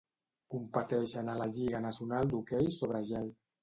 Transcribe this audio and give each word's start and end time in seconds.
Competeixen 0.53 1.31
a 1.35 1.37
la 1.43 1.49
lliga 1.59 1.85
nacional 1.87 2.35
d'hoquei 2.35 2.77
sobre 2.83 3.09
gel. 3.17 3.35